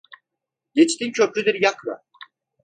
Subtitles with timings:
[0.73, 2.01] Geçtiğin köprüleri yakma.